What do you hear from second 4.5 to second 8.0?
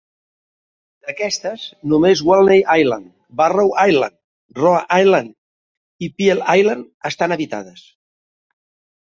Roa Island i Piel Island estan habitades.